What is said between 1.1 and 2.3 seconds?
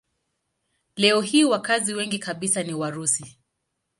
hii wakazi wengi